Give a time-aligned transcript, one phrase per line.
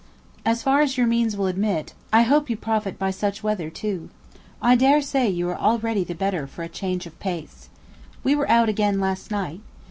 [0.47, 4.09] As far as your means will admit, I hope you profit by such weather too.
[4.59, 7.69] I dare say you are already the better for change of place.
[8.23, 9.61] We were out again last night.